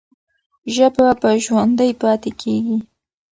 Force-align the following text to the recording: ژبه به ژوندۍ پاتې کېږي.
ژبه 0.75 1.07
به 1.21 1.29
ژوندۍ 1.45 1.91
پاتې 2.01 2.31
کېږي. 2.41 2.77